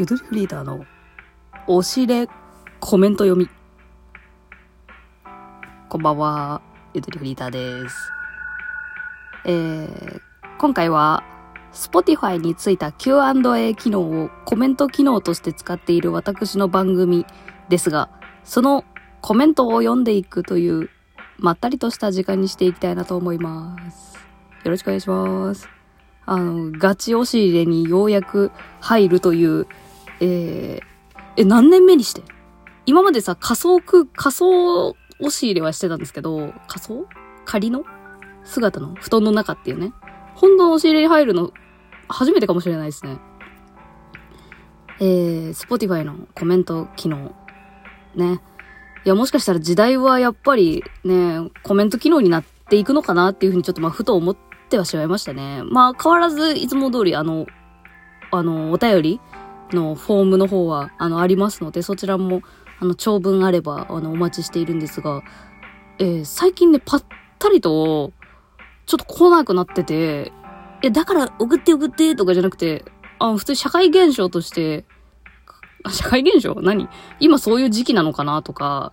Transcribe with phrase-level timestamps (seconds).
[0.00, 0.86] ゆとりフリーターの
[1.66, 2.26] おしれ
[2.80, 3.50] コメント読み。
[5.90, 6.62] こんばんは、
[6.94, 8.10] ゆとりフリーターです。
[9.44, 10.20] えー、
[10.58, 11.22] 今回は、
[11.74, 17.26] Spotify についた Q&A 機能をコメント機能として使っている私の番組
[17.68, 18.08] ですが、
[18.42, 18.86] その
[19.20, 20.88] コメントを読んでいくという、
[21.36, 24.14] まったりとした時間にしていきたいなと思います。
[24.64, 25.68] よろしくお願いします。
[26.24, 29.66] あの、ガチ押し入れにようやく入るという、
[30.20, 30.80] えー、
[31.36, 32.22] え、何年目にして？
[32.86, 37.06] 今までさ、仮想空、仮想押し入れはしてたんですけど、仮想？
[37.44, 37.84] 仮の？
[38.44, 38.94] 姿の？
[38.94, 39.92] 布団の中っていうね。
[40.34, 41.52] 本当の押し入れに入るの、
[42.08, 43.18] 初めてかもしれないですね。
[45.00, 47.34] えー、Spotify のコメント機能。
[48.14, 48.40] ね。
[49.04, 54.36] いや、もしかしたら時代はやっぱりね、コメント機能になっていくのかなっていうふうにちょっとまあ、ふと思っ
[54.68, 55.62] てはしまいましたね。
[55.64, 57.46] まあ、変わらず、いつも通り、あの、
[58.30, 59.20] あの、お便り
[59.72, 62.42] のフォームの方は、あの、ありますので、そちらも、
[62.78, 65.22] あの、長文あれば、あの、お待ちしているんですが、
[65.98, 67.04] えー最近ね、ぱっ
[67.38, 68.12] たりと、
[68.86, 70.32] ちょっと来なくなってて、
[70.82, 72.84] いや、だから、送って送ってとかじゃなくて、
[73.18, 74.86] あの普通社会現象として、
[75.90, 76.54] 社会現象？
[76.62, 76.88] 何？
[77.20, 78.42] 今そういう時期なのかな？
[78.42, 78.92] とか、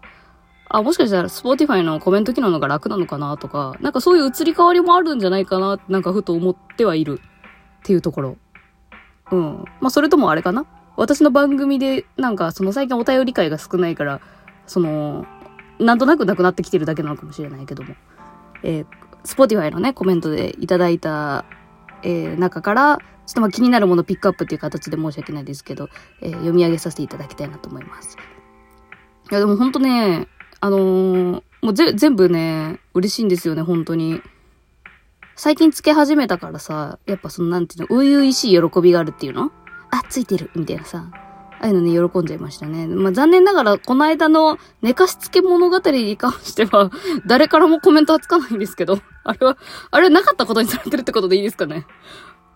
[0.70, 3.38] あ、もしかしたら Spotify のコメント機能のが楽なのかな？
[3.38, 5.80] とか、なんかそういう移り変わりもあるんじゃないかな？
[5.89, 7.22] なんかふと思ってはいる
[7.80, 8.38] っていうところ。
[9.31, 9.66] うん。
[9.81, 10.66] まあ、それともあれかな？
[10.95, 14.22] 私の番組で、なんか、その最近お便り会が少ないから、
[14.66, 15.25] その、
[15.80, 17.95] なんとなくなくなってきてるだけなのかもしれないけども。
[18.64, 18.86] えー、
[19.23, 21.45] Spotify のね、コメントでいただいた、
[22.02, 25.89] えー、中から、ちょっとまあ気になるものピックアップっていう形で申し訳ないですけど、
[26.22, 28.17] えー読み上げさせていただきたいなと思います。
[29.30, 30.28] いや、でもほんとね、
[30.61, 34.22] あのーもう、全部ね、嬉しいんですよね、本当に。
[35.39, 39.52] 最近つけ始めたからさ、やっぱそのなんていうの、初々しい喜びがあるっていうの？
[39.91, 41.05] あ、ついてるみたいなさ。
[41.59, 42.87] ああいうのね、喜んじゃいましたね。
[42.87, 46.89] まあ、残念ながら、この間の寝かしつけ物語に関しては、
[47.27, 49.58] 誰からもコメントはつかないんですけど、 あれは、
[49.92, 51.86] あれなかったことにされてるってことでいいですかね？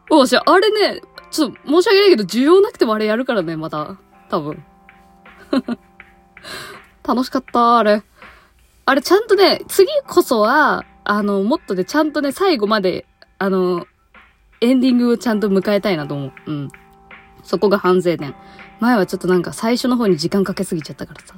[0.09, 3.97] おし、あれね、ちょっと申し訳ないけど、需要なくてもあれやるからね、また。
[4.29, 4.63] 多分。
[7.07, 8.03] 楽しかった、あれ。
[8.85, 13.05] あれちゃんとね、次こそは、あの、もっとね、ちゃんとね、最後まで、
[13.37, 13.85] あの、
[14.61, 16.33] エンディングをちゃんと迎えたいなと思う。
[16.45, 16.69] うん。
[17.43, 18.35] そこが反省点。
[18.79, 21.35] 前はちょっとなんか最初の方に時間かけすぎちゃったからさ。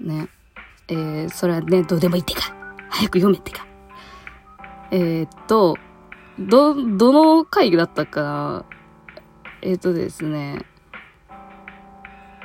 [0.00, 0.28] ね。
[0.88, 2.54] えー、それはね、どうでもいいってか。
[2.90, 3.66] 早く読めってか。
[4.90, 5.76] えー、っと、
[6.38, 8.64] ど、どの回だったかな
[9.62, 10.64] えー、っとですね。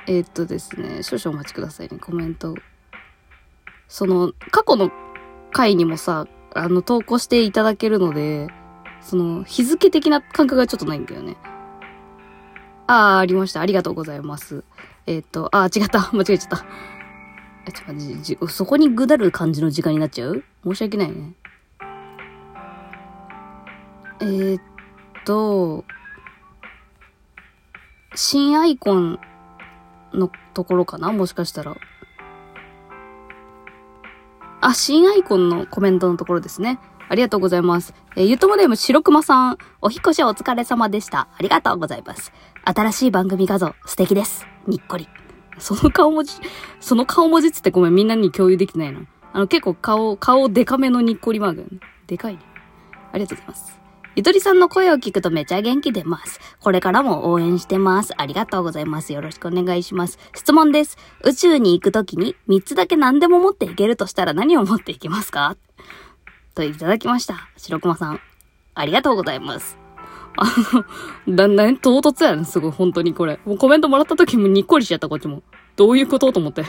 [0.08, 2.56] えー、っとですね、少々お待ちくださいね、コメント。
[3.88, 4.92] その、過去の
[5.52, 8.48] 回にもさ、あの、投稿していただけるので、
[9.02, 11.38] その、日付的な感覚がちょっとないんだよね。
[12.88, 13.62] ああ、ありました。
[13.62, 14.64] ありがとうございます。
[15.06, 16.10] えーっと、ああ、違った。
[16.14, 16.66] 間違えちゃった。
[17.68, 20.44] え、ちょっと待ってそこにぐだる感じの時間になっちゃう？
[20.64, 21.34] 申し訳ないね。
[24.22, 24.62] えーっ
[25.26, 25.86] と、
[28.16, 29.20] 新アイコン
[30.14, 31.12] のところかな？
[31.12, 31.76] もしかしたら。
[34.62, 36.80] あ、新アイコンのコメントのところですね。
[37.08, 37.94] ありがとうございます。
[38.16, 41.30] えーゆともネーム白熊さん、お引越しお疲れ様でした。
[41.36, 42.32] ありがとうございます。
[42.64, 44.46] 新しい番組画像、素敵です。
[44.68, 45.08] にっこり。
[45.58, 46.34] その顔文字、
[46.80, 49.02] その顔文字つってごめん、みんなに共有できてないな。
[49.34, 52.40] あの、結構顔、顔でかめのにっこりマーク、でかいね。
[53.12, 53.80] ありがとうございます。
[54.16, 56.40] ゆとりさんの声を聞くとめちゃ元気出ます。
[56.60, 58.14] これからも応援してます。
[58.18, 59.14] ありがとうございます。
[59.14, 60.18] よろしくお願いします。
[60.36, 60.98] 質問です。
[61.24, 65.56] 宇宙に行くときに3つだけ何でも持っていけるとしたら何を持っていきますか？
[66.56, 67.50] といただきました。
[67.56, 68.20] 白熊さん。
[68.74, 69.78] ありがとうございます。
[70.38, 70.46] あ
[71.28, 73.40] の、だんだん唐突やねすごい、本当にこれ。
[73.46, 75.44] もうコメントもらった時もにっこりしちゃった、こっちも。
[75.76, 76.66] どういうことと思って。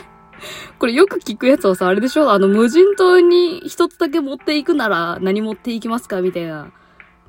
[0.79, 2.31] これよく聞くやつはさ、あれでしょ？
[2.31, 6.21] あの、無人島に一つだけ持っていくなら何持っていきますか？
[6.21, 6.71] みたいな。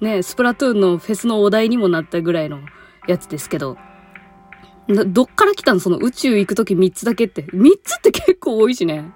[0.02, 2.58] ね、スプラトゥーンのフェスのお題にもなったぐらいの
[3.06, 3.78] やつですけど。
[4.88, 5.80] どっから来たの？
[5.80, 7.44] その宇宙行くとき3つだけって。
[7.44, 9.10] 3つって結構多いしね。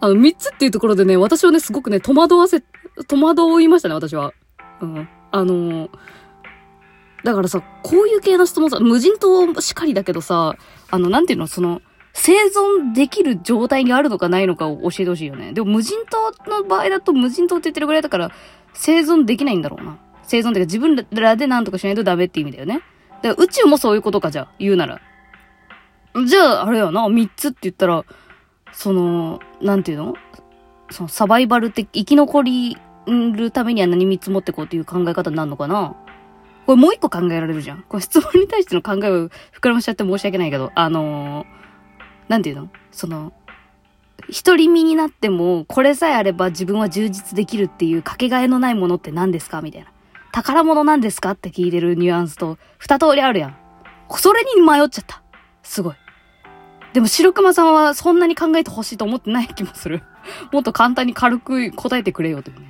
[0.00, 2.62] あの、3つっていうところでね、私はね、すごくね、戸惑わせ、
[3.08, 4.34] 戸惑いましたね、私は。
[4.80, 5.08] うん。
[5.30, 5.90] あのー
[7.24, 10.56] だからさ、こういう系の質問さ、無人島しかりだけどさ、
[10.90, 11.80] あの、なんていうの、その、
[12.12, 15.52] 生存できる状態にあるのかないのかを教えてほしいよね。
[15.52, 18.32] でも無人島の場合だと無人島って言ってるぐらいだから、
[18.74, 19.98] 生存できないんだろうな。
[20.22, 22.80] 生存っていうか自分らで何とかしないとダメって意味だよね。
[23.22, 25.00] だから宇宙もそういうことか、じゃあ、言うなら。
[26.26, 28.04] じゃあ、あれやな、三つって言ったら、
[28.72, 30.14] その、なんていうの？
[30.90, 32.76] そのサバイバルって生き残り
[33.06, 35.96] るためには何三つ持ってこうっていう考え方になるのかな
[36.66, 37.82] これもう一個考えられるじゃん。
[37.88, 41.46] これ質問に対しての考えを膨らましちゃって申し訳ないけど、あのー、
[42.28, 42.68] なんていうの？
[42.90, 43.32] その、
[44.28, 49.62] 独り身になっても、これさえあれば自分は充実できるっていうかけがえのないものって何ですか？
[49.62, 49.88] みたいな。
[50.32, 51.32] 宝物なんですか？
[51.32, 53.56] って聞いてるニュアンスと、二通りあるやん。
[54.16, 55.22] それに迷っちゃった。
[55.62, 55.94] すごい。
[56.92, 60.02] でも白熊さんはそんなに考えてほしいと思ってない気もする。
[60.52, 62.66] もっと簡単に軽く答えてくれよというね。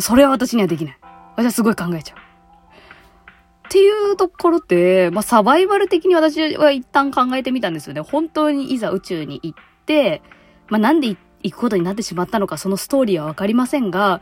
[0.00, 0.98] それは私にはできない。
[1.36, 2.18] 私はすごい考えちゃう。
[2.18, 8.00] っていうところって、まあ、サバイバル的に私は一旦考えてみたんですよね。
[8.00, 10.22] 本当にいざ宇宙に行って、
[10.68, 14.20] まあ、なんで行くことになってしまったのか、そのストーリーはわかりませんが、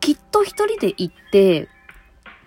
[0.00, 1.68] きっと一人で行って、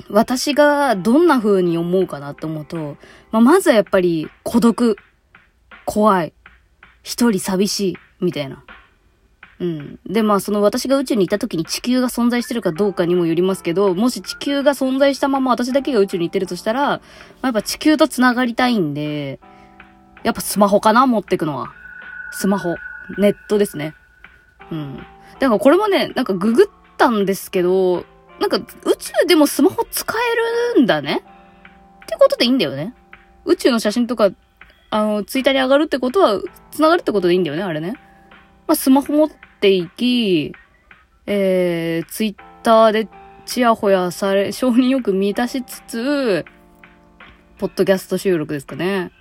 [0.10, 2.98] 私がどんな風に思うかなって思うと、
[3.32, 4.96] まあ、まずはやっぱり孤独、
[5.86, 6.34] 怖い、
[7.04, 8.64] 一人寂しい、みたいな。
[9.60, 10.00] うん。
[10.06, 19.40] で、まあ、その私が宇宙にいた時に地球が存在してるかどうかにもよりますけど、もし地球が存在したまま私だけが宇宙に行ってるとしたら、まあ、やっぱ地球と繋がりたいんで、
[20.24, 21.74] やっぱスマホかな持ってくのは。
[22.32, 22.76] スマホ。
[23.18, 23.96] ネットですね。
[24.72, 24.98] うん。
[25.40, 26.68] だからこれもね、なんかググっ
[26.98, 28.06] たんですけど、
[28.40, 30.14] なんか宇宙でもスマホ使
[30.76, 31.24] えるんだね
[32.04, 32.94] ってことでいいんだよね。
[33.46, 34.32] 宇宙の写真とか、
[34.90, 36.42] あの、ツイッターに上がるってことは、
[36.72, 37.94] 繋がるってことでいいんだよね、あれね。
[38.68, 39.30] まあ、スマホ持っ
[39.60, 40.54] ていき、
[41.26, 43.08] えー、ツイッターで
[43.46, 46.46] チヤホヤされ、承認よく満たしつつ、
[47.58, 49.12] ポッドキャスト収録ですかね。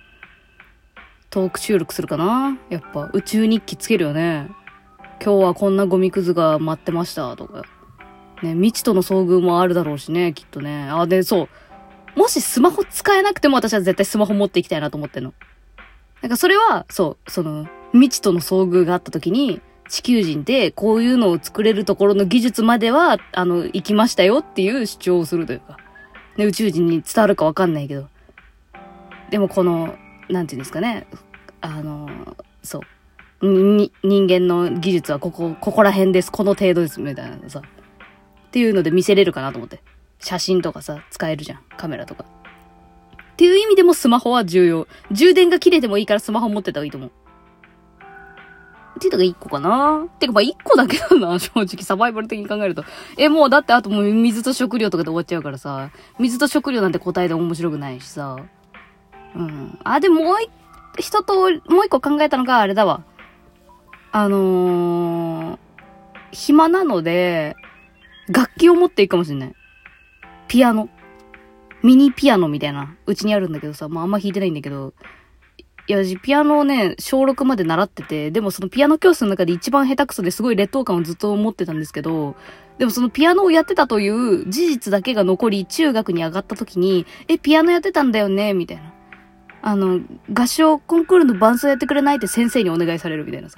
[1.29, 2.57] トーク収録するかな？
[2.69, 4.49] やっぱ宇宙日記つけるよね。
[5.23, 7.63] 今日はこんなゴミくずが待ってましたとか。
[8.41, 10.89] ね、未知との遭遇もあるだろうしね、きっとね。
[10.89, 12.19] あ、で、そう。
[12.19, 15.33] もしスマホ使えなくても私は絶対スマホ持っていきたいなと思ってんの。
[16.21, 25.77] なんかそれは、そう、その、未知との遭遇があった時に、地球人でこういうのを作れるところの技術までは、あの、行きましたよっていう主張をするというか。
[26.37, 28.07] ね、宇宙人に伝わるかわかんないけど。
[29.29, 29.95] でもこの、
[30.29, 31.07] なんていうんですかね。
[31.61, 32.07] あの、
[32.63, 32.81] そ
[33.41, 33.47] う。
[33.47, 36.31] に、人間の技術はここ、ここら辺です。
[36.31, 36.99] この程度です。
[37.01, 37.59] みたいなさ。
[37.59, 39.81] っていうので見せれるかなと思って。
[40.19, 41.61] 写真とかさ、使えるじゃん。
[41.77, 42.25] カメラとか。
[42.25, 44.87] っていう意味でもスマホは重要。
[45.11, 47.11] 充電が切れてもいいからスマホ持ってた方がいいと思う。
[48.97, 52.83] っていうのが1個かなてかまあ1個だけだな、 正直サバイバル的に考えると。
[53.17, 55.89] え、もうだってあともう水と食料とかで終わっちゃうからさ、
[56.19, 58.37] 水と食料なんて答えで面白くないしさ。
[59.35, 59.79] うん。
[59.83, 60.37] あ、でももう
[60.97, 63.03] 一と、もう一個考えたのがあれだわ。
[64.11, 65.59] あのー、
[66.31, 67.55] 暇なので、
[68.27, 69.53] 楽器を持っていくかもしんない。
[70.47, 70.89] ピアノ。
[71.83, 74.93] ミニピアノみたいな、うちにあるんだけどさ、まああんま弾いてないんだけど、
[75.87, 82.35] いや、ピアノをね、小6まで習ってて、でもそのピアノ教室の中で一番下手くそですごい劣等感をずっと持ってたんですけど、
[82.77, 88.93] でもそのピアノをやってたという事実だけが残り中学に上がった時に、え、ピアノやってたんだよねみたいな。
[89.61, 89.99] あの、
[90.31, 93.57] 合唱コンクールの伴奏やってくれないって先生にお願いされるみたいなさ。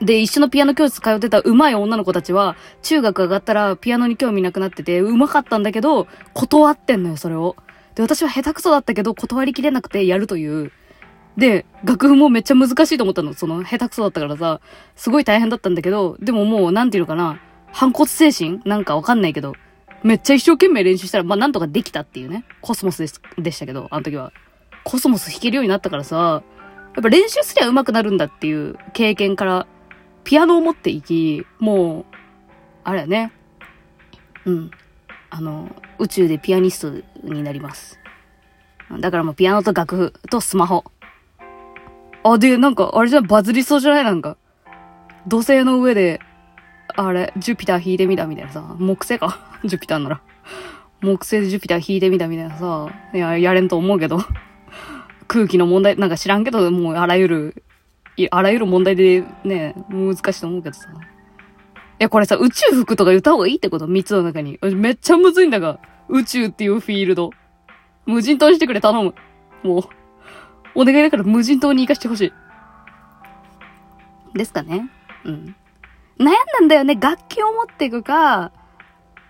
[0.00, 7.54] で、一緒のピアノ教室通ってた上手い女の子たちは、中学上がったらピアノに興味なくなってて、上手かったんだけど、断ってんのよ、それを。
[7.94, 10.72] で、私は下手くそだったけど、断りきれなくてやるという、
[11.36, 13.32] で、楽譜もめっちゃ難しいと思ったの。
[13.32, 14.60] その、下手くそだったからさ、
[14.96, 17.38] すごい大変だったんだけど、でももう、なんていうのかな、
[17.70, 18.60] 反骨精神？
[18.64, 19.54] なんかわかんないけど、
[20.02, 22.44] めっちゃ一生懸命練習したら、まあ、なんとかできたっていうね。
[22.60, 24.32] コスモスです、でしたけど、あの時は。
[24.84, 26.42] コスモス弾けるようになったからさ、
[26.94, 29.66] やっぱ練習すりゃ上手くなるんだっていう経験から、
[30.24, 32.04] ピアノを持っていき、もう、
[32.84, 33.32] あれやね。
[34.44, 34.70] うん。
[35.30, 37.98] あの、宇宙でピアニストになります。
[39.00, 40.84] だからもうピアノと楽譜とスマホ。
[42.24, 44.04] あ、で、なんか、あれじゃバズりそうじゃない？
[44.04, 44.36] なんか。
[45.26, 46.20] 土星の上で、
[46.94, 48.76] あれ、ジュピター引いてみたみたいなさ。
[48.78, 49.38] 木星か？
[49.64, 50.20] ジュピターなら。
[51.00, 52.88] 木星でジュピター引いてみたみたいなさ。
[53.14, 54.20] いや、やれんと思うけど。
[55.32, 57.64] 空気の問題、なんか知らんけど、もうあらゆる、
[58.30, 60.90] あらゆる問題でね、難しいと思うけどさ。
[60.90, 60.92] い
[62.00, 63.86] や、これさ、宇宙服とか言った方がいいってこと？
[63.86, 64.58] 三つの中に。
[64.60, 65.80] めっちゃむずいんだが。
[66.10, 67.30] 宇宙っていうフィールド。
[68.04, 69.14] 無人島にしてくれ、頼む。
[69.62, 69.82] もう。
[70.74, 72.32] お願いだから無人島に行かしてほしい。
[74.36, 74.90] ですかね。
[75.24, 75.56] うん。
[76.18, 76.94] 悩んだんだよね。
[77.00, 78.52] 楽器を持っていくか、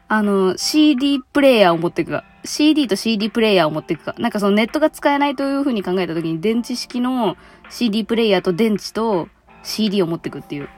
[0.08, 2.24] あの、CD プレイヤーを持っていくか。
[2.44, 4.14] CD と CD プレイヤーを持っていくか。
[4.18, 7.36] なんかそのネットが使えないという風に考えた時に、電池式の
[7.70, 9.28] CD プレイヤーと電池と
[9.62, 10.68] CD を持っていくっていう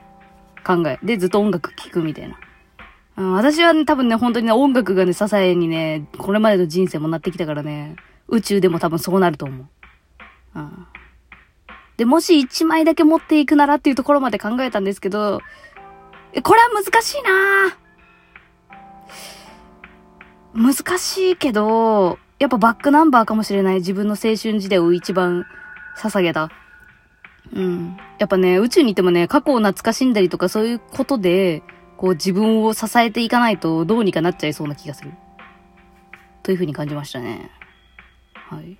[0.64, 0.98] 考え。
[1.02, 2.36] で、ずっと音楽聴くみたいな。
[3.16, 7.96] うん、私はね、多分ね、本当にね、音楽がね、支えにね、これまでの人生もなってきたからね、
[8.28, 9.66] 宇宙でも多分そうなると思う。
[10.56, 10.86] うん。
[11.96, 15.40] で、もし1枚だけ持っていくならっていうところまで考えたんですけど、
[16.42, 17.83] これは難しいなぁ
[20.54, 23.76] 難しいけど、やっぱバックナンバーかもしれない。
[23.76, 25.46] 自分の青春時代を一番
[25.98, 26.50] 捧げた。
[27.52, 27.96] うん。
[28.18, 31.62] やっぱね、宇宙にいてもね、過去を懐かしんだりとかそういうことで、
[31.96, 35.12] こう自分を支えていかないとどうにかなっちゃいそうな気がする。
[36.42, 37.50] というふうに感じましたね。
[38.34, 38.76] はい。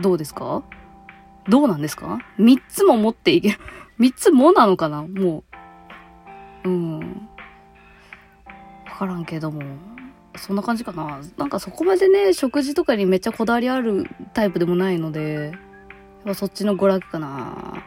[0.00, 0.62] どうですか？
[1.48, 2.18] どうなんですか？
[2.38, 3.58] 三つも持っていける。
[3.98, 5.02] 三つもなのかな？
[5.02, 5.44] も
[6.64, 6.68] う。
[6.68, 6.98] うん。
[8.86, 9.62] わからんけども。
[10.38, 11.20] そんな感じかな。
[11.36, 14.04] なんかそこまでね、食事とかにめっちゃこだわりある
[14.34, 15.54] タイプでもないので、やっ
[16.24, 17.84] ぱそっちの娯楽かな。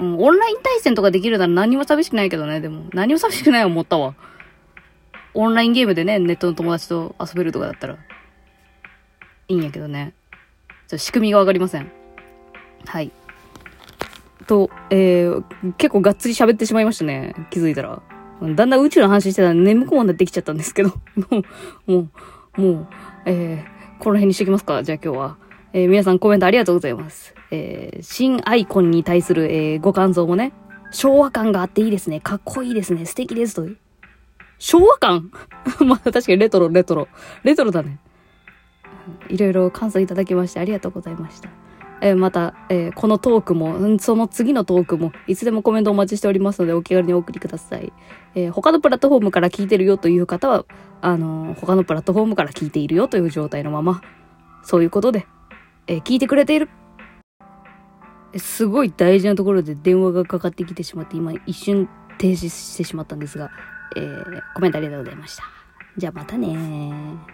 [0.00, 2.84] うん、オンライン対戦とかできるなら何も寂しくないけどね、でも。
[2.92, 4.14] 何も寂しくない思ったわ。
[5.34, 7.98] オンラインゲームでね、ネットの友達と遊べるとかだったら、
[9.48, 10.14] いいんやけどね。
[10.88, 11.90] ちょ仕組みがわかりません。
[12.86, 13.10] はい。
[14.46, 17.34] と、えー、結構がっつり喋ってしまいましたね。
[17.50, 18.02] 気づいたら。
[18.48, 20.90] だんだん宇宙の話してたら眠くもなってきちゃったんですけど。
[21.30, 21.42] も
[21.86, 22.08] う、も
[22.58, 22.86] う、もう、
[23.26, 24.82] えー、この辺にしときますか。
[24.82, 25.36] じゃあ今日は。
[25.72, 27.34] えー、皆さんコメントありがとうございます。
[27.50, 30.52] えー、新アイコンに対する、えー、ご感想もね、
[30.92, 32.20] 昭和感があっていいですね。
[32.20, 33.06] かっこいいですね。
[33.06, 33.66] 素敵ですと。
[34.58, 35.30] 昭和感？
[35.84, 37.08] まあ確かにレトロ、レトロ。
[37.42, 37.98] レトロだね。
[39.28, 41.63] いろいろ感想いただきましてありがとうございました。
[42.00, 47.92] えー、また、えー、このトークも、その次のトークも、いつでもコメントお待ちしておりますので、お気軽にお送りください。
[48.34, 50.64] えー、他のプラットフォームから聞いてるよという方は、
[51.00, 54.02] あの他のプラットフォームから聞いているよという状態のまま、
[54.62, 55.26] そういうことで、
[55.86, 56.68] え聞いてくれている。
[58.36, 63.50] すごい大事なところで電話がかかってきてしまって、今一瞬停止してしまったんですが、
[63.96, 64.00] え
[64.54, 65.44] コメントありがとうございました。
[65.96, 67.33] じゃあまたね